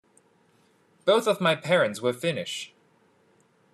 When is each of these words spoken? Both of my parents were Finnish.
Both 1.05 1.27
of 1.27 1.39
my 1.39 1.53
parents 1.55 2.01
were 2.01 2.11
Finnish. 2.11 2.73